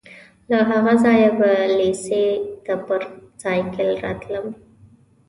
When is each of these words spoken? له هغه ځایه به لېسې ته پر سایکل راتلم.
له 0.49 0.59
هغه 0.69 0.93
ځایه 1.03 1.29
به 1.37 1.51
لېسې 1.77 2.23
ته 2.65 2.73
پر 2.85 3.01
سایکل 3.41 3.89
راتلم. 4.03 4.47